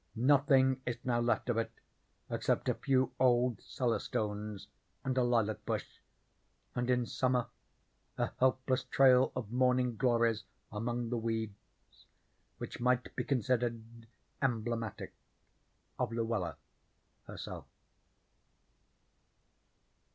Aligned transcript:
Nothing 0.15 0.81
is 0.83 0.97
now 1.03 1.19
left 1.19 1.47
of 1.47 1.59
it 1.59 1.71
except 2.31 2.67
a 2.67 2.73
few 2.73 3.11
old 3.19 3.61
cellar 3.61 3.99
stones 3.99 4.67
and 5.03 5.15
a 5.15 5.21
lilac 5.23 5.63
bush, 5.63 5.99
and 6.73 6.89
in 6.89 7.05
summer 7.05 7.45
a 8.17 8.31
helpless 8.39 8.83
trail 8.85 9.31
of 9.35 9.51
morning 9.51 9.97
glories 9.97 10.43
among 10.71 11.09
the 11.11 11.17
weeds, 11.19 12.07
which 12.57 12.79
might 12.79 13.15
be 13.15 13.23
considered 13.23 13.79
emblematic 14.41 15.13
of 15.99 16.11
Luella 16.11 16.57
herself. 17.27 17.67